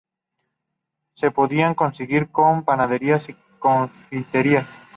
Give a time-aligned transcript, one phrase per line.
[1.13, 4.65] Se podían conseguir en panaderías y confiterías.